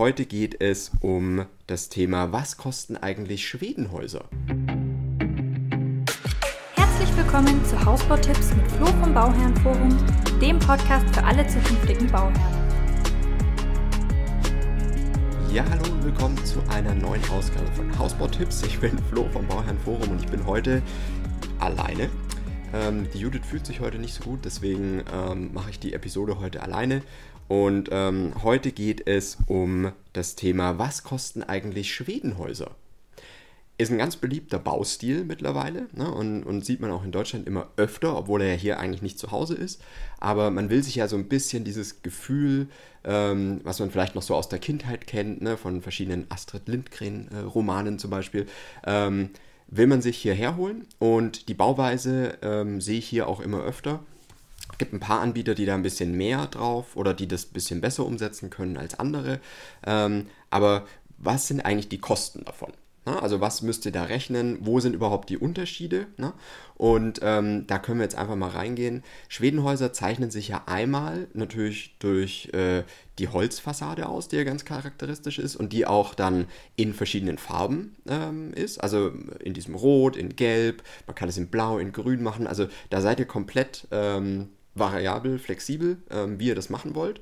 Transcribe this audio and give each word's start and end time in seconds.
heute 0.00 0.24
geht 0.24 0.62
es 0.62 0.92
um 1.02 1.44
das 1.66 1.90
Thema, 1.90 2.32
was 2.32 2.56
kosten 2.56 2.96
eigentlich 2.96 3.46
Schwedenhäuser? 3.46 4.30
Herzlich 6.74 7.14
willkommen 7.18 7.62
zu 7.66 7.84
Hausbautipps 7.84 8.54
mit 8.54 8.66
Flo 8.72 8.86
vom 8.86 9.12
Bauherrenforum, 9.12 9.94
dem 10.40 10.58
Podcast 10.58 11.04
für 11.14 11.22
alle 11.22 11.46
zukünftigen 11.46 12.10
Bauherren. 12.10 12.34
Ja, 15.52 15.66
hallo 15.68 15.92
und 15.92 16.02
willkommen 16.02 16.42
zu 16.46 16.62
einer 16.70 16.94
neuen 16.94 17.22
Ausgabe 17.28 17.70
von 17.72 17.98
Hausbautipps. 17.98 18.62
Ich 18.62 18.80
bin 18.80 18.98
Flo 19.10 19.28
vom 19.30 19.46
Bauherrenforum 19.48 20.12
und 20.12 20.24
ich 20.24 20.30
bin 20.30 20.46
heute 20.46 20.80
alleine. 21.58 22.08
Ähm, 22.72 23.08
die 23.12 23.18
Judith 23.18 23.46
fühlt 23.46 23.66
sich 23.66 23.80
heute 23.80 23.98
nicht 23.98 24.14
so 24.14 24.22
gut, 24.22 24.44
deswegen 24.44 25.02
ähm, 25.12 25.52
mache 25.52 25.70
ich 25.70 25.80
die 25.80 25.92
Episode 25.92 26.38
heute 26.38 26.62
alleine. 26.62 27.02
Und 27.48 27.88
ähm, 27.90 28.32
heute 28.44 28.70
geht 28.70 29.08
es 29.08 29.38
um 29.46 29.90
das 30.12 30.36
Thema, 30.36 30.78
was 30.78 31.02
kosten 31.02 31.42
eigentlich 31.42 31.92
Schwedenhäuser? 31.92 32.70
Ist 33.76 33.90
ein 33.90 33.98
ganz 33.98 34.14
beliebter 34.16 34.60
Baustil 34.60 35.24
mittlerweile 35.24 35.88
ne? 35.92 36.08
und, 36.12 36.44
und, 36.44 36.64
sieht 36.64 36.80
man 36.80 36.92
auch 36.92 37.02
in 37.02 37.10
Deutschland 37.10 37.48
immer 37.48 37.66
öfter, 37.76 38.16
obwohl 38.16 38.42
er 38.42 38.50
ja 38.50 38.54
hier 38.54 38.78
eigentlich 38.78 39.02
nicht 39.02 39.18
zu 39.18 39.32
Hause 39.32 39.54
ist. 39.54 39.82
Aber 40.20 40.50
man 40.50 40.70
will 40.70 40.84
sich 40.84 40.94
ja 40.94 41.08
so 41.08 41.16
ein 41.16 41.28
bisschen 41.28 41.64
dieses 41.64 42.02
Gefühl, 42.02 42.68
ähm, 43.02 43.62
was 43.64 43.80
man 43.80 43.90
vielleicht 43.90 44.14
noch 44.14 44.22
so 44.22 44.36
aus 44.36 44.48
der 44.48 44.60
Kindheit 44.60 45.08
kennt, 45.08 45.42
ne? 45.42 45.56
von 45.56 45.82
verschiedenen 45.82 46.26
Astrid 46.28 46.68
Lindgren-Romanen 46.68 47.94
äh, 47.94 47.98
zum 47.98 48.10
Beispiel, 48.10 48.46
ähm, 48.86 49.30
will 49.70 49.86
man 49.86 50.02
sich 50.02 50.18
hierher 50.18 50.56
holen. 50.56 50.86
Und 50.98 51.48
die 51.48 51.54
Bauweise 51.54 52.38
ähm, 52.42 52.80
sehe 52.80 52.98
ich 52.98 53.08
hier 53.08 53.28
auch 53.28 53.40
immer 53.40 53.62
öfter 53.62 54.00
gibt 54.80 54.92
ein 54.94 55.00
paar 55.00 55.20
Anbieter, 55.20 55.54
die 55.54 55.66
da 55.66 55.74
ein 55.74 55.82
bisschen 55.82 56.16
mehr 56.16 56.46
drauf 56.46 56.96
oder 56.96 57.14
die 57.14 57.28
das 57.28 57.44
ein 57.44 57.52
bisschen 57.52 57.80
besser 57.80 58.04
umsetzen 58.04 58.50
können 58.50 58.76
als 58.76 58.98
andere. 58.98 59.38
Ähm, 59.86 60.26
aber 60.48 60.86
was 61.18 61.46
sind 61.46 61.60
eigentlich 61.60 61.90
die 61.90 62.00
Kosten 62.00 62.44
davon? 62.44 62.72
Na, 63.10 63.18
also 63.18 63.40
was 63.40 63.62
müsst 63.62 63.86
ihr 63.86 63.92
da 63.92 64.04
rechnen? 64.04 64.58
Wo 64.60 64.78
sind 64.78 64.94
überhaupt 64.94 65.30
die 65.30 65.38
Unterschiede? 65.38 66.06
Na? 66.16 66.32
Und 66.76 67.18
ähm, 67.22 67.66
da 67.66 67.78
können 67.80 67.98
wir 67.98 68.04
jetzt 68.04 68.14
einfach 68.14 68.36
mal 68.36 68.50
reingehen. 68.50 69.02
Schwedenhäuser 69.28 69.92
zeichnen 69.92 70.30
sich 70.30 70.48
ja 70.48 70.62
einmal 70.66 71.26
natürlich 71.34 71.96
durch 71.98 72.50
äh, 72.52 72.84
die 73.18 73.28
Holzfassade 73.28 74.08
aus, 74.08 74.28
die 74.28 74.36
ja 74.36 74.44
ganz 74.44 74.64
charakteristisch 74.64 75.40
ist 75.40 75.56
und 75.56 75.72
die 75.72 75.86
auch 75.86 76.14
dann 76.14 76.46
in 76.76 76.94
verschiedenen 76.94 77.38
Farben 77.38 77.96
ähm, 78.08 78.52
ist. 78.54 78.78
Also 78.78 79.12
in 79.42 79.54
diesem 79.54 79.74
Rot, 79.74 80.16
in 80.16 80.36
Gelb, 80.36 80.84
man 81.08 81.16
kann 81.16 81.28
es 81.28 81.36
in 81.36 81.48
Blau, 81.48 81.78
in 81.78 81.92
Grün 81.92 82.22
machen. 82.22 82.46
Also 82.46 82.68
da 82.90 83.00
seid 83.00 83.18
ihr 83.18 83.26
komplett 83.26 83.88
ähm, 83.90 84.50
variabel, 84.76 85.40
flexibel, 85.40 85.98
ähm, 86.10 86.38
wie 86.38 86.46
ihr 86.46 86.54
das 86.54 86.70
machen 86.70 86.94
wollt. 86.94 87.20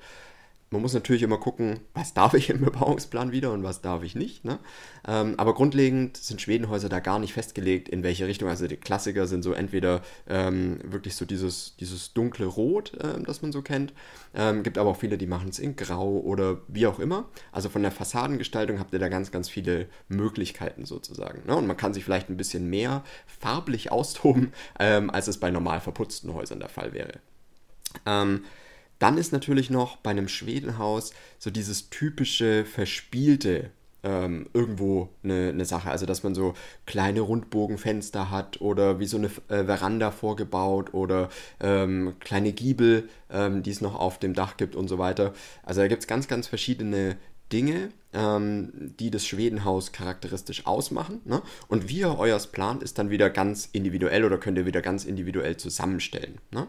Man 0.70 0.82
muss 0.82 0.92
natürlich 0.92 1.22
immer 1.22 1.38
gucken, 1.38 1.80
was 1.94 2.12
darf 2.12 2.34
ich 2.34 2.50
im 2.50 2.60
Bebauungsplan 2.60 3.32
wieder 3.32 3.52
und 3.52 3.62
was 3.62 3.80
darf 3.80 4.02
ich 4.02 4.14
nicht. 4.14 4.44
Ne? 4.44 4.58
Ähm, 5.06 5.34
aber 5.38 5.54
grundlegend 5.54 6.18
sind 6.18 6.42
Schwedenhäuser 6.42 6.90
da 6.90 7.00
gar 7.00 7.18
nicht 7.18 7.32
festgelegt, 7.32 7.88
in 7.88 8.02
welche 8.02 8.26
Richtung. 8.26 8.50
Also 8.50 8.66
die 8.66 8.76
Klassiker 8.76 9.26
sind 9.26 9.42
so 9.42 9.52
entweder 9.52 10.02
ähm, 10.28 10.78
wirklich 10.84 11.16
so 11.16 11.24
dieses, 11.24 11.74
dieses 11.76 12.12
dunkle 12.12 12.44
Rot, 12.44 12.92
äh, 12.94 13.18
das 13.22 13.40
man 13.40 13.50
so 13.50 13.62
kennt. 13.62 13.94
Ähm, 14.34 14.62
gibt 14.62 14.76
aber 14.76 14.90
auch 14.90 14.98
viele, 14.98 15.16
die 15.16 15.26
machen 15.26 15.48
es 15.48 15.58
in 15.58 15.74
Grau 15.74 16.18
oder 16.18 16.58
wie 16.68 16.86
auch 16.86 16.98
immer. 16.98 17.28
Also 17.50 17.70
von 17.70 17.82
der 17.82 17.90
Fassadengestaltung 17.90 18.78
habt 18.78 18.92
ihr 18.92 18.98
da 18.98 19.08
ganz, 19.08 19.30
ganz 19.30 19.48
viele 19.48 19.86
Möglichkeiten 20.08 20.84
sozusagen. 20.84 21.46
Ne? 21.46 21.56
Und 21.56 21.66
man 21.66 21.78
kann 21.78 21.94
sich 21.94 22.04
vielleicht 22.04 22.28
ein 22.28 22.36
bisschen 22.36 22.68
mehr 22.68 23.04
farblich 23.26 23.90
austoben, 23.92 24.52
ähm, 24.78 25.08
als 25.08 25.28
es 25.28 25.38
bei 25.40 25.50
normal 25.50 25.80
verputzten 25.80 26.34
Häusern 26.34 26.60
der 26.60 26.68
Fall 26.68 26.92
wäre. 26.92 27.20
Ähm, 28.04 28.44
dann 28.98 29.18
ist 29.18 29.32
natürlich 29.32 29.70
noch 29.70 29.96
bei 29.96 30.10
einem 30.10 30.28
Schwedenhaus 30.28 31.12
so 31.38 31.50
dieses 31.50 31.90
typische 31.90 32.64
verspielte 32.64 33.70
ähm, 34.02 34.48
irgendwo 34.52 35.08
eine, 35.22 35.48
eine, 35.48 35.64
Sache. 35.64 35.90
Also, 35.90 36.06
dass 36.06 36.22
man 36.22 36.34
so 36.34 36.54
kleine 36.86 37.20
Rundbogenfenster 37.20 38.30
hat 38.30 38.60
oder 38.60 39.00
wie 39.00 39.06
so 39.06 39.16
eine 39.16 39.26
äh, 39.48 39.64
Veranda 39.64 40.10
vorgebaut 40.10 40.94
oder 40.94 41.28
ähm, 41.60 42.14
kleine 42.20 42.52
Giebel, 42.52 43.08
ähm, 43.30 43.62
die 43.62 43.70
es 43.70 43.80
noch 43.80 43.98
auf 43.98 44.18
dem 44.18 44.34
Dach 44.34 44.56
gibt 44.56 44.76
und 44.76 44.88
so 44.88 44.98
weiter. 44.98 45.32
Also, 45.64 45.80
da 45.80 45.88
gibt 45.88 46.02
es 46.02 46.06
ganz, 46.06 46.28
ganz 46.28 46.46
verschiedene 46.46 47.16
Dinge, 47.52 47.90
ähm, 48.12 48.94
die 48.98 49.10
das 49.10 49.26
Schwedenhaus 49.26 49.92
charakteristisch 49.92 50.66
ausmachen. 50.66 51.20
Ne? 51.24 51.42
Und 51.68 51.88
wie 51.88 52.00
ihr 52.00 52.18
euers 52.18 52.48
plant, 52.48 52.82
ist 52.82 52.98
dann 52.98 53.10
wieder 53.10 53.30
ganz 53.30 53.68
individuell 53.72 54.24
oder 54.24 54.38
könnt 54.38 54.58
ihr 54.58 54.66
wieder 54.66 54.82
ganz 54.82 55.04
individuell 55.04 55.56
zusammenstellen. 55.56 56.38
Ne? 56.50 56.66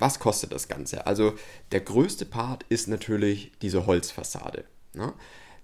Was 0.00 0.18
kostet 0.18 0.52
das 0.52 0.66
Ganze? 0.66 1.06
Also 1.06 1.34
der 1.70 1.80
größte 1.80 2.24
Part 2.26 2.64
ist 2.68 2.88
natürlich 2.88 3.52
diese 3.62 3.86
Holzfassade. 3.86 4.64
Ne? 4.94 5.12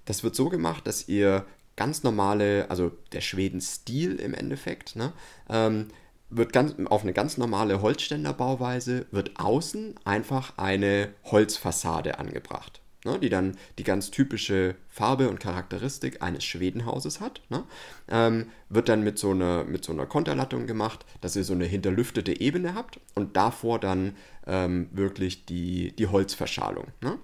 Das 0.05 0.23
wird 0.23 0.37
so 0.37 0.49
gemacht, 0.49 0.87
dass 0.87 1.09
ihr 1.09 1.45
ganz 1.75 2.05
normale, 2.05 2.71
also 2.71 2.93
der 3.13 3.21
Schweden-Stil 3.21 4.17
im 4.17 4.35
Endeffekt, 4.35 4.95
ne, 4.95 5.13
ähm, 5.51 5.89
wird 6.31 6.53
ganz, 6.53 6.75
auf 6.87 7.03
eine 7.03 7.13
ganz 7.13 7.39
normale 7.39 7.83
Holzständerbauweise, 7.83 9.07
wird 9.11 9.39
außen 9.39 9.95
einfach 10.05 10.59
eine 10.59 11.11
Holzfassade 11.25 12.19
angebracht 12.19 12.81
ne, 13.07 13.19
die 13.19 13.31
dann 13.31 13.57
die 13.79 13.85
ganz 13.85 14.11
typische 14.11 14.75
Farbe 14.91 15.31
und 15.31 15.41
Charakteristik 15.41 16.21
eines 16.21 16.45
Schwedenhauses 16.45 17.21
hat. 17.21 17.41
Ne, 17.49 17.65
ähm, 18.09 18.49
wird 18.69 18.91
dann 18.91 19.03
mit 19.03 19.19
so, 19.19 19.31
einer, 19.31 19.65
mit 19.65 19.85
so 19.85 19.93
einer 19.93 20.05
Konterlattung 20.05 20.67
gemacht, 20.67 21.07
dass 21.23 21.37
ihr 21.37 21.45
so 21.45 21.55
eine 21.55 21.65
hinterlüftete 21.65 22.39
Ebene 22.39 22.75
habt 22.75 23.01
und 23.15 23.37
davor 23.37 23.79
dann 23.79 24.15
ähm, 24.47 24.89
wirklich 24.93 25.47
die, 25.47 25.93
die 25.97 26.09
Holzverschalung. 26.09 26.89
Ne. 27.01 27.19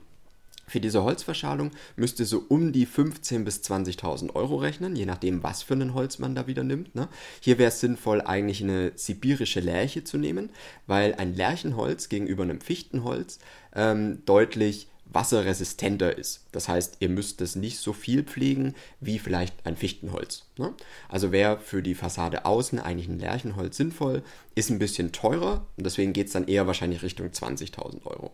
Für 0.73 0.81
diese 0.81 1.03
Holzverschalung 1.03 1.73
müsst 1.97 2.19
ihr 2.21 2.25
so 2.25 2.45
um 2.49 2.73
die 2.73 2.87
15.000 2.87 3.45
bis 3.45 3.59
20.000 3.59 4.35
Euro 4.35 4.57
rechnen, 4.57 4.97
je 4.97 5.05
nachdem, 5.05 5.43
was 5.43 5.63
für 5.63 5.75
ein 5.75 5.93
Holz 5.93 6.19
man 6.19 6.35
da 6.35 6.47
wieder 6.47 6.65
nimmt. 6.65 6.95
Ne? 6.95 7.09
Hier 7.41 7.59
wäre 7.59 7.69
es 7.69 7.81
sinnvoll, 7.81 8.23
eigentlich 8.23 8.63
eine 8.63 8.93
sibirische 8.95 9.61
Lärche 9.61 10.05
zu 10.05 10.17
nehmen, 10.17 10.49
weil 10.87 11.15
ein 11.17 11.35
Lärchenholz 11.35 12.09
gegenüber 12.09 12.45
einem 12.45 12.63
Fichtenholz 12.63 13.39
ähm, 13.75 14.25
deutlich 14.25 14.89
wasserresistenter 15.15 16.17
ist. 16.17 16.45
Das 16.53 16.69
heißt, 16.69 16.97
ihr 17.01 17.09
müsst 17.09 17.41
es 17.41 17.57
nicht 17.57 17.79
so 17.79 17.93
viel 17.93 18.23
pflegen 18.23 18.75
wie 19.01 19.19
vielleicht 19.19 19.67
ein 19.67 19.77
Fichtenholz. 19.77 20.45
Ne? 20.59 20.75
Also 21.09 21.33
wäre 21.33 21.59
für 21.59 21.83
die 21.83 21.95
Fassade 21.95 22.45
außen 22.45 22.79
eigentlich 22.79 23.09
ein 23.09 23.19
Lärchenholz 23.19 23.77
sinnvoll, 23.77 24.23
ist 24.55 24.71
ein 24.71 24.79
bisschen 24.79 25.13
teurer 25.13 25.67
und 25.77 25.85
deswegen 25.85 26.13
geht 26.13 26.29
es 26.29 26.33
dann 26.33 26.49
eher 26.49 26.67
wahrscheinlich 26.67 27.03
Richtung 27.03 27.29
20.000 27.29 28.05
Euro. 28.07 28.33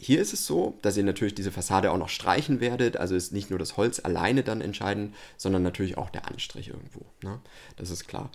Hier 0.00 0.20
ist 0.20 0.32
es 0.32 0.46
so, 0.46 0.78
dass 0.82 0.96
ihr 0.96 1.02
natürlich 1.02 1.34
diese 1.34 1.50
Fassade 1.50 1.90
auch 1.90 1.98
noch 1.98 2.08
streichen 2.08 2.60
werdet. 2.60 2.96
Also 2.96 3.16
ist 3.16 3.32
nicht 3.32 3.50
nur 3.50 3.58
das 3.58 3.76
Holz 3.76 3.98
alleine 3.98 4.44
dann 4.44 4.60
entscheidend, 4.60 5.14
sondern 5.36 5.64
natürlich 5.64 5.98
auch 5.98 6.10
der 6.10 6.28
Anstrich 6.28 6.68
irgendwo. 6.68 7.00
Ne? 7.22 7.40
Das 7.76 7.90
ist 7.90 8.06
klar. 8.06 8.30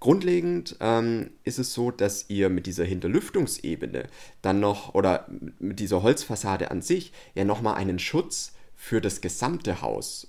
Grundlegend 0.00 0.76
ähm, 0.80 1.30
ist 1.44 1.58
es 1.58 1.74
so, 1.74 1.90
dass 1.90 2.28
ihr 2.28 2.48
mit 2.48 2.66
dieser 2.66 2.84
Hinterlüftungsebene 2.84 4.06
dann 4.42 4.58
noch 4.58 4.94
oder 4.94 5.26
mit 5.58 5.78
dieser 5.78 6.02
Holzfassade 6.02 6.70
an 6.70 6.80
sich 6.82 7.12
ja 7.34 7.44
nochmal 7.44 7.74
einen 7.74 7.98
Schutz 7.98 8.54
für 8.74 9.02
das 9.02 9.20
gesamte 9.20 9.82
Haus 9.82 10.26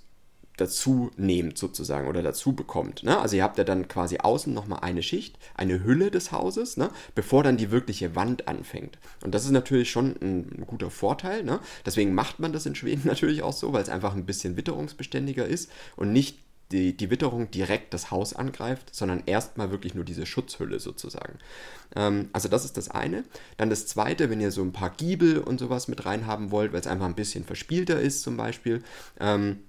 dazu 0.57 1.11
nehmt 1.17 1.57
sozusagen 1.57 2.07
oder 2.07 2.21
dazu 2.21 2.53
bekommt. 2.53 3.03
Ne? 3.03 3.17
Also 3.17 3.35
ihr 3.35 3.43
habt 3.43 3.57
ja 3.57 3.63
dann 3.63 3.87
quasi 3.87 4.17
außen 4.17 4.53
nochmal 4.53 4.79
eine 4.81 5.01
Schicht, 5.01 5.39
eine 5.55 5.83
Hülle 5.83 6.11
des 6.11 6.31
Hauses, 6.31 6.77
ne? 6.77 6.91
bevor 7.15 7.43
dann 7.43 7.57
die 7.57 7.71
wirkliche 7.71 8.15
Wand 8.15 8.47
anfängt. 8.47 8.99
Und 9.23 9.33
das 9.33 9.45
ist 9.45 9.51
natürlich 9.51 9.89
schon 9.89 10.15
ein, 10.21 10.65
guter 10.67 10.91
Vorteil. 10.91 11.43
Ne? 11.43 11.59
Deswegen 11.85 12.13
macht 12.13 12.39
man 12.39 12.53
das 12.53 12.65
in 12.65 12.75
Schweden 12.75 13.03
natürlich 13.05 13.41
auch 13.41 13.53
so, 13.53 13.73
weil 13.73 13.81
es 13.81 13.89
einfach 13.89 14.13
ein 14.13 14.25
bisschen 14.25 14.57
witterungsbeständiger 14.57 15.45
ist 15.45 15.71
und 15.95 16.13
nicht 16.13 16.37
die, 16.71 16.95
die 16.95 17.09
Witterung 17.09 17.51
direkt 17.51 17.93
das 17.93 18.11
Haus 18.11 18.33
angreift, 18.33 18.93
sondern 18.95 19.23
erstmal 19.25 19.71
wirklich 19.71 19.93
nur 19.93 20.03
diese 20.03 20.25
Schutzhülle 20.25 20.79
sozusagen. 20.79 21.37
Ähm, 21.95 22.29
also 22.33 22.47
das 22.49 22.65
ist 22.65 22.77
das 22.77 22.89
eine. 22.89 23.23
Dann 23.57 23.69
das 23.69 23.87
zweite, 23.87 24.29
wenn 24.29 24.41
ihr 24.41 24.51
so 24.51 24.61
ein 24.61 24.71
paar 24.71 24.91
Giebel 24.91 25.39
und 25.39 25.59
sowas 25.59 25.87
mit 25.87 26.05
reinhaben 26.05 26.51
wollt, 26.51 26.73
weil 26.73 26.81
es 26.81 26.87
einfach 26.87 27.05
ein 27.05 27.15
bisschen 27.15 27.43
verspielter 27.43 27.99
ist 27.99 28.23
zum 28.23 28.37
Beispiel. 28.37 28.81
Ähm, 29.19 29.59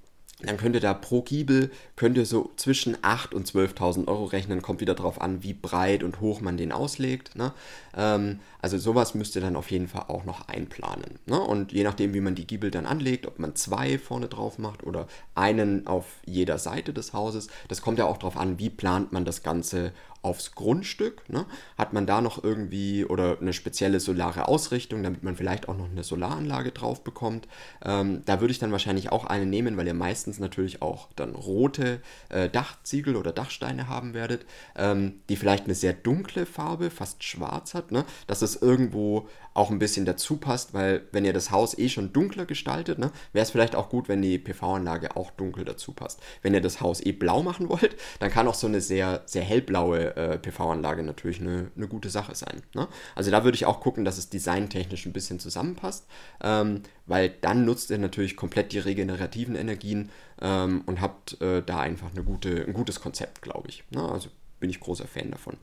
dann 0.41 0.57
könnt 0.57 0.75
ihr 0.75 0.81
da 0.81 0.95
pro 0.95 1.23
Giebel, 1.23 1.71
könnt 2.03 2.17
ihr 2.17 2.27
so 2.27 2.51
zwischen 2.57 2.97
8.000 2.97 3.33
und 3.33 3.47
12.000 3.47 4.09
Euro 4.09 4.25
rechnen, 4.25 4.61
kommt 4.61 4.81
wieder 4.81 4.97
darauf 4.97 5.21
an, 5.21 5.45
wie 5.45 5.55
breit 5.55 6.03
und 6.03 6.21
hoch 6.21 6.41
man 6.41 6.57
den 6.57 6.73
auslegt. 6.73 7.37
Ne? 7.37 7.53
Ähm, 7.97 8.41
also 8.61 8.77
sowas 8.77 9.15
müsst 9.15 9.37
ihr 9.37 9.41
dann 9.41 9.55
auf 9.55 9.71
jeden 9.71 9.87
Fall 9.87 10.07
auch 10.09 10.25
noch 10.25 10.49
einplanen. 10.49 11.21
Ne? 11.27 11.41
Und 11.41 11.71
je 11.71 11.85
nachdem, 11.85 12.13
wie 12.13 12.21
man 12.21 12.35
die 12.35 12.45
Giebel 12.45 12.73
dann 12.73 12.87
anlegt, 12.87 13.29
ob 13.29 13.39
man 13.39 13.55
zwei 13.55 13.99
vorne 13.99 14.27
drauf 14.27 14.59
macht 14.59 14.83
oder 14.83 15.07
einen 15.37 15.87
auf 15.87 16.07
jeder 16.27 16.59
Seite 16.59 16.93
des 16.93 17.13
Hauses, 17.13 17.47
das 17.69 17.83
kommt 17.83 18.01
ja 18.01 18.07
auch 18.07 18.19
darauf 18.19 18.37
an, 18.37 18.59
wie 18.59 18.71
plant 18.71 19.13
man 19.13 19.25
das 19.25 19.45
Ganze 19.45 19.93
aufs 20.23 20.55
Grundstück. 20.55 21.29
Ne? 21.29 21.45
Hat 21.77 21.93
man 21.93 22.07
da 22.07 22.21
noch 22.21 22.43
irgendwie 22.43 23.05
oder 23.05 23.39
eine 23.41 23.53
spezielle 23.53 24.01
solare 24.01 24.49
Ausrichtung, 24.49 25.03
damit 25.03 25.23
man 25.23 25.37
vielleicht 25.37 25.69
auch 25.69 25.77
noch 25.77 25.91
eine 25.91 26.05
Solaranlage 26.05 26.71
drauf 26.71 27.05
bekommt. 27.05 27.49
Ähm, 27.85 28.23
da 28.25 28.41
würde 28.41 28.53
ich 28.53 28.59
dann 28.59 28.73
wahrscheinlich 28.73 29.11
auch 29.11 29.25
eine 29.25 29.47
nehmen, 29.47 29.77
weil 29.77 29.87
ihr 29.87 29.95
meistens 29.95 30.39
natürlich 30.39 30.81
auch 30.81 31.09
dann 31.17 31.35
rote 31.35 31.92
äh, 32.29 32.49
Dachziegel 32.49 33.17
oder 33.17 33.33
Dachsteine 33.33 33.89
haben 33.89 34.15
werdet, 34.15 34.47
ähm, 34.77 35.21
die 35.29 35.37
vielleicht 35.37 35.65
eine 35.65 35.75
sehr 35.75 35.93
dunkle 35.93 36.47
Farbe, 36.47 36.91
fast 36.91 37.25
schwarz 37.25 37.75
hat, 37.75 37.93
ne? 37.93 38.05
dass 38.27 38.43
es 38.43 38.57
irgendwo 38.57 39.29
auch 39.55 39.71
ein 39.71 39.79
bisschen 39.79 40.07
dazu 40.07 40.37
passt, 40.37 40.73
weil 40.73 41.03
wenn 41.13 41.25
ihr 41.25 41.33
das 41.33 41.51
Haus 41.51 41.77
eh 41.77 41.89
schon 41.89 42.13
dunkler 42.13 42.47
gestaltet, 42.47 42.99
ne, 42.99 43.11
wäre 43.33 43.43
es 43.43 43.51
vielleicht 43.51 43.75
auch 43.75 43.89
gut, 43.89 44.09
wenn 44.09 44.23
die 44.23 44.39
PV-Anlage 44.39 45.17
auch 45.17 45.31
dunkel 45.33 45.65
dazu 45.65 45.93
passt. 45.93 46.21
Wenn 46.41 46.55
ihr 46.55 46.61
das 46.61 46.81
Haus 46.81 47.05
eh 47.05 47.13
blau 47.13 47.43
machen 47.43 47.69
wollt, 47.69 47.97
dann 48.19 48.31
kann 48.31 48.49
auch 48.49 48.55
so 48.55 48.67
eine 48.67 48.81
sehr, 48.81 49.23
sehr 49.27 49.43
hellblaue 49.43 50.17
äh, 50.17 50.39
PV-Anlage 50.39 51.03
natürlich 51.03 51.41
eine, 51.41 51.71
eine 51.77 51.89
gute 51.89 52.09
Sache 52.09 52.35
sein. 52.35 52.63
Ne? 52.75 52.89
Also 53.15 53.31
da 53.31 53.45
würde 53.45 53.57
ich 53.57 53.67
auch 53.67 53.81
gucken, 53.81 54.05
dass 54.05 54.19
es 54.19 54.31
designtechnisch 54.31 55.07
ein 55.07 55.13
bisschen 55.13 55.39
zusammenpasst, 55.39 56.07
ähm, 56.43 56.83
weil 57.07 57.29
dann 57.29 57.65
nutzt 57.65 57.91
ihr 57.91 57.99
natürlich 57.99 58.37
komplett 58.37 58.73
die 58.73 58.79
regenerativen 58.79 59.55
Energien 59.55 60.11
ähm, 60.41 60.83
und 60.87 61.01
habt 61.01 61.41
äh, 61.41 61.63
da 61.63 61.79
einfach 61.83 62.11
eine 62.11 62.25
gute, 62.25 62.65
ein 62.67 62.73
gutes 62.73 63.01
Konzept, 63.01 63.43
glaube 63.43 63.69
ich. 63.69 63.85
Ne? 63.91 64.03
Also 64.03 64.29
bin 64.61 64.71
ich 64.71 64.81
großer 64.81 65.07
Fan 65.07 65.31
davon. 65.31 65.59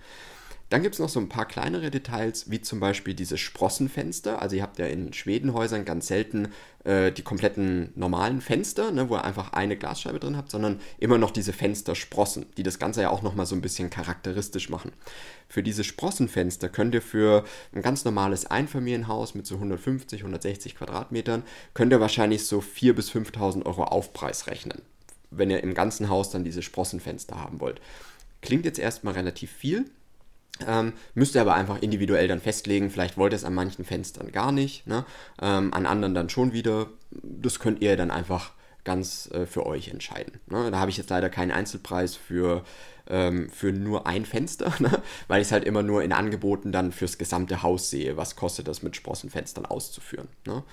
Dann 0.69 0.83
gibt 0.83 0.93
es 0.93 0.99
noch 0.99 1.09
so 1.09 1.19
ein 1.19 1.29
paar 1.29 1.47
kleinere 1.47 1.89
Details, 1.89 2.51
wie 2.51 2.61
zum 2.61 2.79
Beispiel 2.79 3.15
diese 3.15 3.39
Sprossenfenster. 3.39 4.39
Also 4.39 4.55
ihr 4.55 4.61
habt 4.61 4.77
ja 4.77 4.85
in 4.85 5.13
Schwedenhäusern 5.13 5.83
ganz 5.83 6.05
selten 6.05 6.49
äh, 6.83 7.11
die 7.11 7.23
kompletten 7.23 7.91
normalen 7.95 8.39
Fenster, 8.39 8.91
ne, 8.91 9.09
wo 9.09 9.15
ihr 9.15 9.23
einfach 9.23 9.53
eine 9.53 9.77
Glasscheibe 9.77 10.19
drin 10.19 10.37
habt, 10.37 10.51
sondern 10.51 10.79
immer 10.99 11.17
noch 11.17 11.31
diese 11.31 11.53
Fenstersprossen, 11.53 12.45
die 12.55 12.61
das 12.61 12.77
Ganze 12.77 13.01
ja 13.01 13.09
auch 13.09 13.23
nochmal 13.23 13.47
so 13.47 13.55
ein 13.55 13.61
bisschen 13.61 13.89
charakteristisch 13.89 14.69
machen. 14.69 14.91
Für 15.47 15.63
diese 15.63 15.83
Sprossenfenster 15.83 16.69
könnt 16.69 16.93
ihr 16.93 17.01
für 17.01 17.45
ein 17.73 17.81
ganz 17.81 18.05
normales 18.05 18.45
Einfamilienhaus 18.45 19.33
mit 19.33 19.47
so 19.47 19.55
150, 19.55 20.21
160 20.21 20.75
Quadratmetern, 20.75 21.43
könnt 21.73 21.91
ihr 21.91 21.99
wahrscheinlich 21.99 22.45
so 22.45 22.59
4.000 22.59 22.93
bis 22.93 23.11
5.000 23.11 23.65
Euro 23.65 23.85
Aufpreis 23.85 24.45
rechnen, 24.45 24.83
wenn 25.31 25.49
ihr 25.49 25.63
im 25.63 25.73
ganzen 25.73 26.09
Haus 26.09 26.29
dann 26.29 26.43
diese 26.43 26.61
Sprossenfenster 26.61 27.35
haben 27.35 27.59
wollt. 27.59 27.81
Klingt 28.41 28.65
jetzt 28.65 28.79
erstmal 28.79 29.13
relativ 29.13 29.51
viel, 29.51 29.85
ähm, 30.67 30.93
müsst 31.13 31.35
ihr 31.35 31.41
aber 31.41 31.55
einfach 31.55 31.81
individuell 31.81 32.27
dann 32.27 32.41
festlegen. 32.41 32.89
Vielleicht 32.89 33.17
wollt 33.17 33.33
ihr 33.33 33.37
es 33.37 33.45
an 33.45 33.53
manchen 33.53 33.85
Fenstern 33.85 34.31
gar 34.31 34.51
nicht, 34.51 34.87
ne? 34.87 35.05
ähm, 35.41 35.73
an 35.73 35.85
anderen 35.85 36.13
dann 36.13 36.29
schon 36.29 36.53
wieder. 36.53 36.87
Das 37.11 37.59
könnt 37.59 37.81
ihr 37.81 37.95
dann 37.97 38.11
einfach 38.11 38.51
ganz 38.89 39.29
äh, 39.31 39.45
für 39.45 39.67
euch 39.67 39.89
entscheiden. 39.89 40.39
Ne? 40.47 40.71
Da 40.71 40.79
habe 40.79 40.89
ich 40.89 40.97
jetzt 40.97 41.11
leider 41.11 41.29
keinen 41.29 41.51
Einzelpreis 41.51 42.15
für, 42.15 42.63
ähm, 43.07 43.47
für 43.51 43.71
nur 43.71 44.07
ein 44.07 44.25
Fenster, 44.25 44.73
ne? 44.79 45.03
weil 45.27 45.41
ich 45.41 45.49
es 45.49 45.51
halt 45.51 45.63
immer 45.63 45.83
nur 45.83 46.01
in 46.01 46.11
Angeboten 46.11 46.71
dann 46.71 46.91
fürs 46.91 47.19
gesamte 47.19 47.61
Haus 47.61 47.91
sehe. 47.91 48.17
Was 48.17 48.35
kostet 48.35 48.67
das 48.67 48.81
mit 48.81 48.95
Sprossenfenstern 48.95 49.67
auszuführen? 49.67 50.27
Ne? 50.47 50.63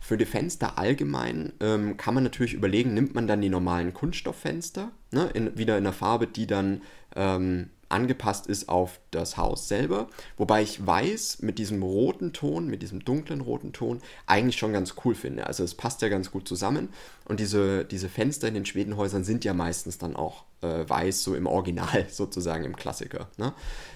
Für 0.00 0.16
die 0.16 0.24
Fenster 0.24 0.78
allgemein 0.78 1.52
ähm, 1.60 1.96
kann 1.96 2.14
man 2.14 2.24
natürlich 2.24 2.54
überlegen, 2.54 2.92
nimmt 2.92 3.14
man 3.14 3.28
dann 3.28 3.40
die 3.40 3.50
normalen 3.50 3.94
Kunststofffenster, 3.94 4.90
ne? 5.12 5.30
in, 5.32 5.56
wieder 5.56 5.78
in 5.78 5.86
einer 5.86 5.92
Farbe, 5.92 6.26
die 6.26 6.48
dann 6.48 6.82
ähm, 7.14 7.70
angepasst 7.90 8.46
ist 8.46 8.68
auf 8.68 9.00
das 9.10 9.36
Haus 9.36 9.68
selber. 9.68 10.08
Wobei 10.36 10.62
ich 10.62 10.84
weiß, 10.86 11.42
mit 11.42 11.58
diesem 11.58 11.82
roten 11.82 12.32
Ton, 12.32 12.68
mit 12.68 12.82
diesem 12.82 13.04
dunklen 13.04 13.40
roten 13.40 13.72
Ton, 13.72 14.00
eigentlich 14.26 14.56
schon 14.56 14.72
ganz 14.72 14.94
cool 15.04 15.14
finde. 15.14 15.46
Also 15.46 15.64
es 15.64 15.74
passt 15.74 16.02
ja 16.02 16.08
ganz 16.08 16.30
gut 16.30 16.46
zusammen. 16.46 16.90
Und 17.26 17.40
diese, 17.40 17.84
diese 17.84 18.08
Fenster 18.08 18.48
in 18.48 18.54
den 18.54 18.66
Schwedenhäusern 18.66 19.24
sind 19.24 19.44
ja 19.44 19.54
meistens 19.54 19.98
dann 19.98 20.16
auch 20.16 20.44
äh, 20.62 20.88
weiß, 20.88 21.22
so 21.22 21.34
im 21.34 21.46
Original 21.46 22.06
sozusagen, 22.10 22.64
im 22.64 22.76
Klassiker. 22.76 23.28
Ne? 23.36 23.52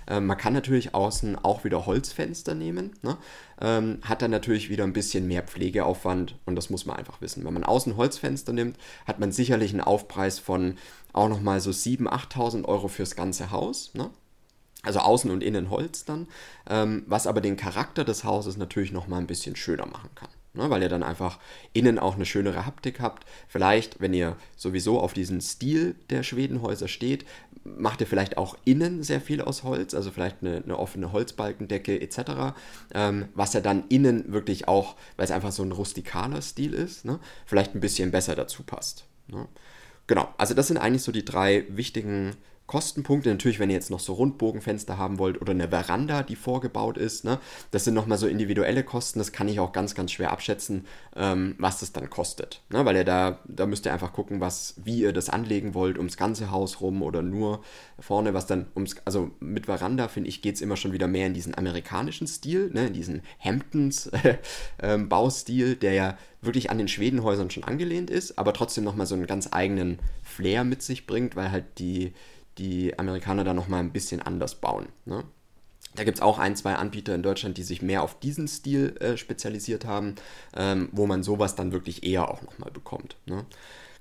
Ähm, 0.06 0.26
man 0.26 0.36
kann 0.36 0.52
natürlich 0.52 0.94
außen 0.94 1.36
auch 1.42 1.64
wieder 1.64 1.86
Holzfenster 1.86 2.54
nehmen. 2.54 2.92
Ne? 3.02 3.16
Ähm, 3.60 3.98
hat 4.02 4.22
dann 4.22 4.30
natürlich 4.30 4.70
wieder 4.70 4.84
ein 4.84 4.92
bisschen 4.92 5.26
mehr 5.26 5.42
Pflegeaufwand 5.42 6.36
und 6.46 6.56
das 6.56 6.70
muss 6.70 6.86
man 6.86 6.96
einfach 6.96 7.20
wissen. 7.20 7.44
Wenn 7.44 7.54
man 7.54 7.64
außen 7.64 7.96
Holzfenster 7.96 8.52
nimmt, 8.52 8.78
hat 9.06 9.20
man 9.20 9.32
sicherlich 9.32 9.72
einen 9.72 9.80
Aufpreis 9.80 10.38
von 10.38 10.76
auch 11.12 11.28
nochmal 11.28 11.60
so 11.60 11.70
7.000, 11.70 12.08
8.000 12.08 12.64
Euro 12.64 12.88
fürs 12.88 13.16
ganze 13.16 13.50
Haus. 13.50 13.92
Ne? 13.94 14.10
Also 14.82 14.98
außen 15.00 15.30
und 15.30 15.42
innen 15.42 15.70
Holz 15.70 16.04
dann, 16.04 16.28
ähm, 16.68 17.04
was 17.06 17.26
aber 17.26 17.40
den 17.40 17.56
Charakter 17.56 18.04
des 18.04 18.24
Hauses 18.24 18.56
natürlich 18.56 18.92
nochmal 18.92 19.20
ein 19.20 19.26
bisschen 19.26 19.56
schöner 19.56 19.86
machen 19.86 20.10
kann. 20.14 20.28
Ne? 20.54 20.70
Weil 20.70 20.82
ihr 20.82 20.88
dann 20.88 21.02
einfach 21.02 21.38
innen 21.72 21.98
auch 21.98 22.14
eine 22.14 22.26
schönere 22.26 22.64
Haptik 22.64 23.00
habt. 23.00 23.26
Vielleicht, 23.48 24.00
wenn 24.00 24.14
ihr 24.14 24.36
sowieso 24.56 25.00
auf 25.00 25.12
diesen 25.12 25.40
Stil 25.40 25.96
der 26.10 26.22
Schwedenhäuser 26.22 26.88
steht, 26.88 27.24
macht 27.64 28.00
ihr 28.00 28.06
vielleicht 28.06 28.36
auch 28.36 28.56
innen 28.64 29.02
sehr 29.02 29.20
viel 29.20 29.40
aus 29.40 29.62
Holz, 29.62 29.94
also 29.94 30.10
vielleicht 30.10 30.42
eine, 30.42 30.62
eine 30.62 30.78
offene 30.78 31.12
Holzbalkendecke 31.12 32.00
etc., 32.00 32.54
ähm, 32.94 33.28
was 33.34 33.54
ja 33.54 33.60
dann 33.60 33.84
innen 33.88 34.32
wirklich 34.32 34.68
auch, 34.68 34.96
weil 35.16 35.24
es 35.24 35.30
einfach 35.30 35.52
so 35.52 35.62
ein 35.62 35.72
rustikaler 35.72 36.42
Stil 36.42 36.74
ist, 36.74 37.04
ne? 37.04 37.18
vielleicht 37.46 37.74
ein 37.74 37.80
bisschen 37.80 38.10
besser 38.10 38.34
dazu 38.34 38.62
passt. 38.62 39.06
Ne? 39.28 39.48
Genau, 40.06 40.28
also 40.36 40.52
das 40.54 40.68
sind 40.68 40.76
eigentlich 40.76 41.02
so 41.02 41.12
die 41.12 41.24
drei 41.24 41.64
wichtigen 41.70 42.36
Kostenpunkte. 42.66 43.28
Natürlich, 43.28 43.58
wenn 43.58 43.68
ihr 43.68 43.76
jetzt 43.76 43.90
noch 43.90 44.00
so 44.00 44.14
Rundbogenfenster 44.14 44.96
haben 44.96 45.18
wollt 45.18 45.40
oder 45.40 45.52
eine 45.52 45.68
Veranda, 45.68 46.22
die 46.22 46.36
vorgebaut 46.36 46.96
ist, 46.96 47.24
ne, 47.24 47.38
das 47.70 47.84
sind 47.84 47.94
nochmal 47.94 48.18
so 48.18 48.26
individuelle 48.26 48.84
Kosten. 48.84 49.18
Das 49.18 49.32
kann 49.32 49.48
ich 49.48 49.60
auch 49.60 49.72
ganz, 49.72 49.94
ganz 49.94 50.12
schwer 50.12 50.32
abschätzen, 50.32 50.86
ähm, 51.14 51.56
was 51.58 51.80
das 51.80 51.92
dann 51.92 52.08
kostet. 52.08 52.62
Ne, 52.70 52.84
weil 52.84 52.96
ihr 52.96 53.04
da, 53.04 53.40
da 53.46 53.66
müsst 53.66 53.86
ihr 53.86 53.92
einfach 53.92 54.12
gucken, 54.12 54.40
was, 54.40 54.74
wie 54.82 55.00
ihr 55.00 55.12
das 55.12 55.28
anlegen 55.28 55.74
wollt, 55.74 55.98
ums 55.98 56.16
ganze 56.16 56.50
Haus 56.50 56.80
rum 56.80 57.02
oder 57.02 57.22
nur 57.22 57.62
vorne, 57.98 58.34
was 58.34 58.46
dann 58.46 58.66
ums, 58.74 58.96
also 59.04 59.30
mit 59.40 59.66
Veranda, 59.66 60.08
finde 60.08 60.30
ich, 60.30 60.40
geht 60.40 60.54
es 60.54 60.62
immer 60.62 60.76
schon 60.76 60.92
wieder 60.92 61.06
mehr 61.06 61.26
in 61.26 61.34
diesen 61.34 61.54
amerikanischen 61.56 62.26
Stil, 62.26 62.70
ne, 62.72 62.86
in 62.86 62.94
diesen 62.94 63.22
Hamptons-Baustil, 63.40 65.68
ähm, 65.72 65.80
der 65.80 65.92
ja 65.92 66.16
wirklich 66.40 66.70
an 66.70 66.78
den 66.78 66.88
Schwedenhäusern 66.88 67.50
schon 67.50 67.64
angelehnt 67.64 68.10
ist, 68.10 68.38
aber 68.38 68.52
trotzdem 68.52 68.84
nochmal 68.84 69.06
so 69.06 69.14
einen 69.14 69.26
ganz 69.26 69.48
eigenen 69.50 69.98
Flair 70.22 70.64
mit 70.64 70.82
sich 70.82 71.06
bringt, 71.06 71.36
weil 71.36 71.50
halt 71.50 71.78
die, 71.78 72.12
die 72.58 72.98
Amerikaner 72.98 73.44
da 73.44 73.54
nochmal 73.54 73.80
ein 73.80 73.92
bisschen 73.92 74.22
anders 74.22 74.56
bauen. 74.56 74.88
Ne? 75.04 75.24
Da 75.94 76.04
gibt 76.04 76.18
es 76.18 76.22
auch 76.22 76.38
ein, 76.38 76.56
zwei 76.56 76.74
Anbieter 76.74 77.14
in 77.14 77.22
Deutschland, 77.22 77.56
die 77.56 77.62
sich 77.62 77.82
mehr 77.82 78.02
auf 78.02 78.18
diesen 78.18 78.48
Stil 78.48 78.96
äh, 79.00 79.16
spezialisiert 79.16 79.84
haben, 79.84 80.16
ähm, 80.56 80.88
wo 80.92 81.06
man 81.06 81.22
sowas 81.22 81.54
dann 81.54 81.72
wirklich 81.72 82.04
eher 82.04 82.28
auch 82.28 82.42
nochmal 82.42 82.70
bekommt. 82.70 83.16
Ne? 83.26 83.44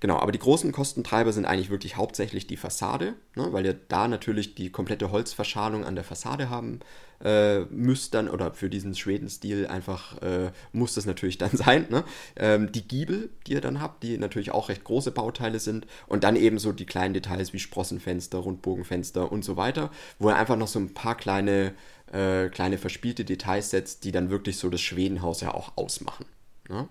Genau, 0.04 0.20
aber 0.20 0.34
die 0.34 0.40
großen 0.40 0.74
Kostentreiber 0.74 1.32
sind 1.32 1.46
eigentlich 1.46 1.70
wirklich 1.70 1.96
hauptsächlich 1.96 2.46
die 2.46 2.58
Fassade, 2.58 3.14
ne, 3.38 3.54
weil 3.54 3.66
ihr 3.66 3.80
da 3.88 4.10
natürlich 4.10 4.54
die 4.54 4.70
komplette 4.70 5.12
Holzverschalung 5.12 5.86
an 5.86 5.96
der 5.96 6.04
Fassade 6.04 6.50
haben 6.50 6.82
äh, 7.24 7.62
müsst 7.70 8.14
dann, 8.14 8.28
oder 8.28 8.54
für 8.54 8.70
diesen 8.70 8.96
Schweden-Stil 8.96 9.66
einfach 9.66 10.22
äh, 10.22 10.52
muss 10.74 10.96
das 10.96 11.06
natürlich 11.06 11.38
dann 11.38 11.52
sein. 11.54 11.86
Ne? 11.90 12.04
Ähm, 12.36 12.74
die 12.74 12.86
Giebel, 12.86 13.30
die 13.48 13.54
ihr 13.54 13.62
dann 13.62 13.80
habt, 13.80 14.04
die 14.04 14.18
natürlich 14.18 14.52
auch 14.52 14.68
recht 14.68 14.84
große 14.84 15.12
Bauteile 15.12 15.62
sind 15.62 15.88
und 16.08 16.26
dann 16.26 16.36
eben 16.36 16.60
so 16.60 16.74
die 16.74 16.86
kleinen 16.86 17.14
Details 17.14 17.54
wie 17.54 17.60
Sprossenfenster, 17.60 18.40
Rundbogenfenster 18.40 19.32
und 19.32 19.46
so 19.46 19.56
weiter, 19.56 19.90
wo 20.20 20.28
ihr 20.28 20.36
einfach 20.36 20.58
noch 20.58 20.68
so 20.68 20.80
ein 20.80 20.94
paar 20.94 21.16
kleine, 21.16 21.76
äh, 22.12 22.50
kleine 22.50 22.78
verspielte 22.78 23.24
Details 23.24 23.70
setzt, 23.70 24.04
die 24.04 24.12
dann 24.12 24.30
wirklich 24.30 24.58
so 24.58 24.70
das 24.70 24.82
Schwedenhaus 24.82 25.40
ja 25.40 25.54
auch 25.54 25.78
ausmachen. 25.78 26.26
Ne? 26.68 26.90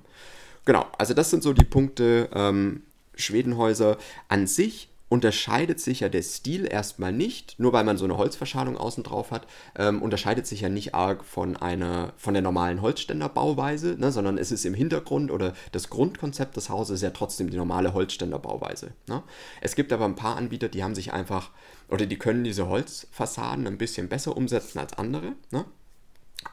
Genau, 0.65 0.87
also 0.97 1.13
das 1.13 1.29
sind 1.29 1.43
so 1.43 1.53
die 1.53 1.67
Punkte, 1.67 2.31
ähm, 2.33 2.85
Schwedenhäuser 3.15 3.99
an 4.29 4.47
sich 4.47 4.89
unterscheidet 5.13 5.79
sich 5.79 6.01
ja 6.01 6.09
der 6.09 6.23
Stil 6.23 6.67
erstmal 6.67 7.13
nicht, 7.13 7.61
nur 7.61 7.75
weil 7.75 7.85
man 7.85 7.99
so 7.99 8.07
eine 8.07 8.17
Holzverschalung 8.17 8.79
außen 8.79 9.05
drauf 9.05 9.31
hat, 9.31 9.47
ähm, 9.77 10.01
unterscheidet 10.01 10.47
sich 10.47 10.63
ja 10.63 10.71
nicht 10.71 10.95
arg 10.95 11.23
von 11.23 11.55
einer 11.55 12.15
von 12.17 12.33
der 12.33 12.43
normalen 12.43 12.81
Holzständerbauweise, 12.81 13.97
ne, 13.99 14.11
sondern 14.11 14.39
es 14.39 14.51
ist 14.51 14.65
im 14.65 14.73
Hintergrund 14.73 15.31
oder 15.31 15.53
das 15.71 15.91
Grundkonzept 15.91 16.57
des 16.57 16.71
Hauses 16.71 17.03
ja 17.03 17.11
trotzdem 17.11 17.51
die 17.51 17.59
normale 17.59 17.93
Holzständerbauweise. 17.93 18.93
Ne. 19.07 19.23
Es 19.61 19.75
gibt 19.75 19.93
aber 19.93 20.07
ein 20.07 20.17
paar 20.17 20.37
Anbieter, 20.37 20.71
die 20.71 20.83
haben 20.83 20.95
sich 20.95 21.13
einfach 21.13 21.51
oder 21.91 22.07
die 22.07 22.17
können 22.17 22.43
diese 22.43 22.69
Holzfassaden 22.69 23.67
ein 23.67 23.77
bisschen 23.77 24.09
besser 24.09 24.35
umsetzen 24.35 24.79
als 24.79 24.95
andere. 24.95 25.35
Ne. 25.51 25.67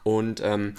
Und 0.04 0.42
ähm, 0.44 0.74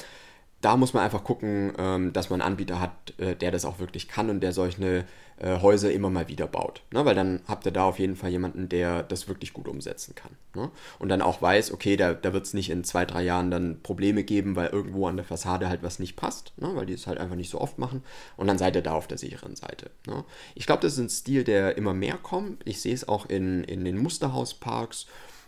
da 0.61 0.77
muss 0.77 0.93
man 0.93 1.05
einfach 1.05 1.25
gucken, 1.25 1.73
ähm, 1.79 2.13
dass 2.13 2.31
man 2.31 2.41
einen 2.41 2.53
Anbieter 2.53 2.81
hat, 2.81 3.15
äh, 3.19 3.35
der 3.35 3.51
das 3.51 3.65
auch 3.65 3.79
wirklich 3.79 4.09
kann 4.09 4.29
und 4.29 4.41
der 4.41 4.53
solche 4.53 5.05
äh, 5.39 5.59
Häuser 5.61 5.91
immer 5.91 6.11
mal 6.11 6.29
wieder 6.29 6.47
baut. 6.47 6.83
Ne? 6.93 7.05
Weil 7.05 7.15
dann 7.15 7.41
habt 7.49 7.65
ihr 7.65 7.73
da 7.73 7.85
auf 7.85 7.99
jeden 7.99 8.15
Fall 8.15 8.31
jemanden, 8.31 8.69
der 8.69 9.03
das 9.03 9.27
wirklich 9.27 9.55
gut 9.55 9.69
umsetzen 9.69 10.15
kann. 10.15 10.33
Ne? 10.55 10.71
Und 10.99 11.09
dann 11.09 11.23
auch 11.23 11.41
weiß, 11.41 11.73
okay, 11.73 11.97
da, 11.97 12.13
da 12.13 12.35
wird 12.35 12.45
es 12.45 12.53
nicht 12.53 12.69
in 12.69 12.85
zwei, 12.85 13.07
drei 13.07 13.23
Jahren 13.23 13.51
dann 13.51 13.81
Probleme 13.83 14.23
geben, 14.23 14.55
weil 14.55 14.69
irgendwo 14.69 15.07
an 15.07 15.17
der 15.17 15.25
Fassade 15.25 15.69
halt 15.69 15.83
was 15.83 15.99
nicht 15.99 16.17
passt, 16.17 16.53
ne? 16.59 16.71
weil 16.75 16.85
die 16.85 16.93
es 16.93 17.07
halt 17.07 17.19
einfach 17.19 17.37
nicht 17.37 17.51
so 17.51 17.59
oft 17.59 17.79
machen. 17.79 18.03
Und 18.37 18.47
dann 18.47 18.59
seid 18.59 18.77
ihr 18.77 18.83
da 18.83 18.93
auf 18.93 19.09
der 19.09 19.19
sicheren 19.19 19.57
Seite. 19.57 19.91
Ich 20.55 20.67
glaube, 20.67 20.83
das 20.83 20.93
ist 20.93 20.99
ein 20.99 21.09
Stil, 21.09 21.45
der 21.45 21.79
immer 21.79 21.95
mehr 21.95 22.19
kommt. 22.19 22.61
Ich 22.67 22.83
sehe 22.83 22.95
es 22.95 23.09
auch 23.09 23.27
in, 23.27 23.65
in 23.65 23.85
den 23.85 23.97
Musterhausparks 23.97 25.07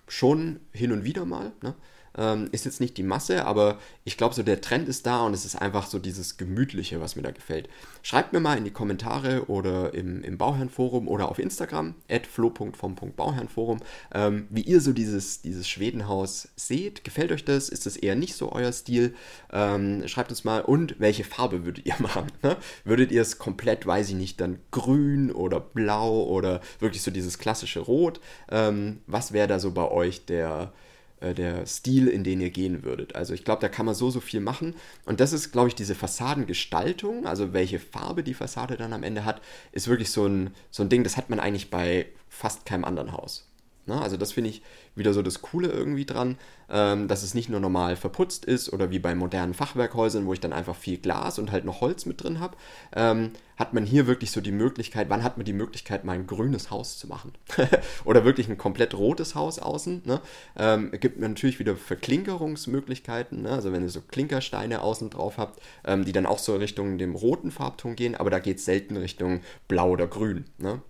schon 0.08 0.60
hin 0.72 0.92
und 0.92 1.04
wieder 1.04 1.26
mal. 1.26 1.52
Ne? 1.62 1.74
Ähm, 2.16 2.48
ist 2.52 2.64
jetzt 2.64 2.80
nicht 2.80 2.96
die 2.96 3.02
Masse, 3.02 3.46
aber 3.46 3.78
ich 4.04 4.16
glaube, 4.16 4.34
so 4.34 4.42
der 4.42 4.60
Trend 4.60 4.88
ist 4.88 5.06
da 5.06 5.24
und 5.24 5.32
es 5.32 5.44
ist 5.44 5.56
einfach 5.56 5.86
so 5.86 5.98
dieses 5.98 6.36
Gemütliche, 6.36 7.00
was 7.00 7.16
mir 7.16 7.22
da 7.22 7.30
gefällt. 7.30 7.68
Schreibt 8.02 8.32
mir 8.32 8.40
mal 8.40 8.58
in 8.58 8.64
die 8.64 8.70
Kommentare 8.70 9.46
oder 9.48 9.94
im, 9.94 10.22
im 10.22 10.38
Bauherrenforum 10.38 11.08
oder 11.08 11.28
auf 11.28 11.38
Instagram, 11.38 11.94
flo.vom.bauherrenforum, 12.30 13.80
ähm, 14.12 14.46
wie 14.50 14.62
ihr 14.62 14.80
so 14.80 14.92
dieses, 14.92 15.40
dieses 15.42 15.68
Schwedenhaus 15.68 16.48
seht. 16.56 17.04
Gefällt 17.04 17.32
euch 17.32 17.44
das? 17.44 17.68
Ist 17.68 17.86
das 17.86 17.96
eher 17.96 18.14
nicht 18.14 18.34
so 18.34 18.52
euer 18.52 18.72
Stil? 18.72 19.14
Ähm, 19.52 20.06
schreibt 20.06 20.30
uns 20.30 20.44
mal 20.44 20.60
und 20.60 20.96
welche 20.98 21.24
Farbe 21.24 21.64
würdet 21.64 21.86
ihr 21.86 21.94
machen? 21.98 22.26
Ne? 22.42 22.56
Würdet 22.84 23.10
ihr 23.12 23.22
es 23.22 23.38
komplett, 23.38 23.86
weiß 23.86 24.10
ich 24.10 24.16
nicht, 24.16 24.40
dann 24.40 24.58
grün 24.70 25.32
oder 25.32 25.60
blau 25.60 26.24
oder 26.24 26.60
wirklich 26.78 27.02
so 27.02 27.10
dieses 27.10 27.38
klassische 27.38 27.80
Rot? 27.80 28.20
Ähm, 28.50 29.00
was 29.06 29.32
wäre 29.32 29.48
da 29.48 29.58
so 29.58 29.70
bei 29.72 29.90
euch 29.90 30.26
der 30.26 30.72
äh, 31.22 31.34
der 31.34 31.66
Stil, 31.66 32.08
in 32.08 32.24
den 32.24 32.40
ihr 32.40 32.50
gehen 32.50 32.82
würdet. 32.82 33.14
Also 33.14 33.34
ich 33.34 33.44
glaube, 33.44 33.60
da 33.60 33.68
kann 33.68 33.86
man 33.86 33.94
so, 33.94 34.10
so 34.10 34.20
viel 34.20 34.40
machen. 34.40 34.74
Und 35.04 35.20
das 35.20 35.32
ist, 35.32 35.52
glaube 35.52 35.68
ich, 35.68 35.74
diese 35.74 35.94
Fassadengestaltung, 35.94 37.26
also 37.26 37.52
welche 37.52 37.78
Farbe 37.78 38.22
die 38.22 38.34
Fassade 38.34 38.76
dann 38.76 38.92
am 38.92 39.02
Ende 39.02 39.24
hat, 39.24 39.40
ist 39.72 39.88
wirklich 39.88 40.10
so 40.10 40.26
ein, 40.26 40.50
so 40.70 40.82
ein 40.82 40.88
Ding, 40.88 41.04
das 41.04 41.16
hat 41.16 41.30
man 41.30 41.40
eigentlich 41.40 41.70
bei 41.70 42.06
fast 42.28 42.66
keinem 42.66 42.84
anderen 42.84 43.12
Haus. 43.12 43.51
Na, 43.86 43.96
ne? 43.96 44.02
also 44.02 44.16
das 44.16 44.32
finde 44.32 44.50
ich 44.50 44.62
wieder 44.94 45.12
so 45.12 45.22
das 45.22 45.42
Coole 45.42 45.68
irgendwie 45.68 46.04
dran, 46.04 46.36
ähm, 46.70 47.08
dass 47.08 47.22
es 47.22 47.34
nicht 47.34 47.48
nur 47.48 47.58
normal 47.58 47.96
verputzt 47.96 48.44
ist 48.44 48.72
oder 48.72 48.90
wie 48.90 49.00
bei 49.00 49.14
modernen 49.14 49.54
Fachwerkhäusern, 49.54 50.24
wo 50.26 50.32
ich 50.32 50.40
dann 50.40 50.52
einfach 50.52 50.76
viel 50.76 50.98
Glas 50.98 51.38
und 51.38 51.50
halt 51.50 51.64
noch 51.64 51.80
Holz 51.80 52.06
mit 52.06 52.22
drin 52.22 52.38
habe, 52.38 52.56
ähm, 52.94 53.32
hat 53.56 53.74
man 53.74 53.84
hier 53.84 54.06
wirklich 54.06 54.30
so 54.30 54.40
die 54.40 54.52
Möglichkeit, 54.52 55.10
wann 55.10 55.22
hat 55.24 55.36
man 55.36 55.44
die 55.44 55.52
Möglichkeit, 55.52 56.04
mal 56.04 56.14
ein 56.14 56.26
grünes 56.26 56.70
Haus 56.70 56.98
zu 56.98 57.08
machen? 57.08 57.32
oder 58.04 58.24
wirklich 58.24 58.48
ein 58.48 58.58
komplett 58.58 58.94
rotes 58.94 59.34
Haus 59.34 59.58
außen. 59.58 60.02
Ne? 60.04 60.20
Ähm, 60.56 60.92
gibt 60.92 61.18
man 61.18 61.32
natürlich 61.32 61.58
wieder 61.58 61.76
Verklinkerungsmöglichkeiten, 61.76 63.42
ne? 63.42 63.50
also 63.50 63.72
wenn 63.72 63.82
ihr 63.82 63.88
so 63.88 64.00
Klinkersteine 64.00 64.80
außen 64.80 65.10
drauf 65.10 65.38
habt, 65.38 65.60
ähm, 65.84 66.04
die 66.04 66.12
dann 66.12 66.26
auch 66.26 66.38
so 66.38 66.56
Richtung 66.56 66.98
dem 66.98 67.14
roten 67.14 67.50
Farbton 67.50 67.96
gehen, 67.96 68.14
aber 68.14 68.30
da 68.30 68.38
geht 68.38 68.58
es 68.58 68.64
selten 68.64 68.96
Richtung 68.96 69.40
blau 69.66 69.90
oder 69.90 70.06
grün. 70.06 70.44
Ne? 70.58 70.80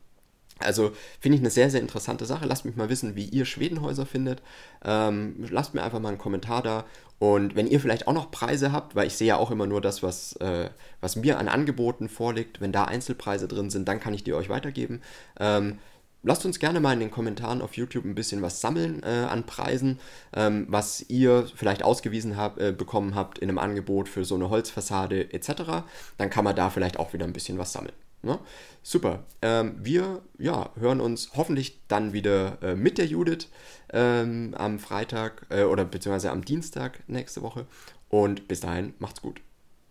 Also 0.59 0.93
finde 1.21 1.37
ich 1.37 1.43
eine 1.43 1.51
sehr, 1.51 1.71
sehr 1.71 1.81
interessante 1.81 2.25
Sache. 2.25 2.47
Lasst 2.47 2.65
mich 2.65 2.77
mal 2.77 2.89
wissen, 2.89 3.17
wie 3.17 3.25
ihr 3.25 3.45
Schwedenhäuser 3.45 4.07
findet. 4.07 4.43
Ähm, 4.85 5.47
lasst 5.51 5.75
mir 5.75 5.83
einfach 5.83 6.01
mal 6.01 6.11
einen 6.11 6.19
Kommentar 6.19 6.63
da. 6.63 6.85
Und 7.19 7.55
wenn 7.55 7.69
ihr 7.69 7.81
vielleicht 7.81 8.09
auch 8.09 8.13
noch 8.13 8.31
Preise 8.31 8.73
habt, 8.73 8.97
weil 8.97 9.07
ich 9.07 9.17
sehe 9.17 9.29
ja 9.29 9.37
auch 9.37 9.51
immer 9.51 9.67
nur 9.67 9.81
das, 9.81 10.03
was, 10.03 10.35
äh, 10.37 10.71
was 11.01 11.17
mir 11.17 11.39
an 11.39 11.49
Angeboten 11.49 12.09
vorliegt, 12.09 12.61
wenn 12.61 12.73
da 12.73 12.85
Einzelpreise 12.85 13.47
drin 13.47 13.71
sind, 13.71 13.87
dann 13.87 14.01
kann 14.01 14.15
ich 14.15 14.25
die 14.25 14.35
euch 14.35 14.49
weitergeben. 14.49 15.01
Ähm, 15.39 15.79
lasst 16.25 16.45
uns 16.45 16.59
gerne 16.59 16.81
mal 16.81 16.95
in 16.95 17.01
den 17.01 17.11
Kommentaren 17.13 17.63
auf 17.63 17.77
YouTube 17.77 18.05
ein 18.05 18.17
bisschen 18.17 18.43
was 18.43 18.61
sammeln 18.61 19.03
äh, 19.05 19.27
an 19.29 19.45
Preisen, 19.45 20.01
ähm, 20.35 20.67
was 20.69 21.05
ihr 21.09 21.47
vielleicht 21.55 21.85
ausgewiesen 21.85 22.37
hab, 22.37 22.61
äh, 22.61 22.73
bekommen 22.73 23.15
habt 23.15 23.39
in 23.39 23.49
einem 23.49 23.59
Angebot 23.59 24.09
für 24.09 24.25
so 24.25 24.35
eine 24.35 24.51
Holzfassade 24.51 25.33
etc. 25.33 25.85
Dann 26.19 26.31
kann 26.31 26.45
man 26.45 26.57
da 26.57 26.71
vielleicht 26.71 26.99
auch 26.99 27.13
wieder 27.13 27.25
ein 27.25 27.33
bisschen 27.33 27.59
was 27.59 27.73
sammeln. 27.73 27.95
Ne? 28.23 28.39
Super. 28.83 29.25
Ähm, 29.43 29.77
wir 29.83 30.23
ja, 30.39 30.71
hören 30.77 31.01
uns 31.01 31.31
hoffentlich 31.35 31.81
dann 31.89 32.13
wieder 32.13 32.63
äh, 32.63 32.77
mit 32.77 32.99
der 32.99 33.07
Judith 33.07 33.49
ähm, 33.93 34.55
am 34.57 34.79
Freitag 34.79 35.47
äh, 35.51 35.65
oder 35.65 35.85
beziehungsweise 35.85 36.31
am 36.31 36.45
Dienstag 36.45 37.03
nächste 37.09 37.43
Woche. 37.43 37.67
Und 38.09 38.47
bis 38.49 38.61
dahin, 38.61 38.95
macht's 38.99 39.23
gut. 39.23 39.41